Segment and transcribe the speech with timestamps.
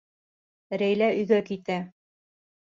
[0.83, 1.79] Рәйлә өйгә китә.